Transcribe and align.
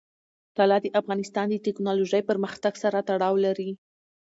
طلا 0.57 0.77
د 0.81 0.87
افغانستان 0.99 1.45
د 1.49 1.55
تکنالوژۍ 1.67 2.21
پرمختګ 2.29 2.73
سره 2.83 2.97
تړاو 3.09 3.35
لري. 3.45 3.71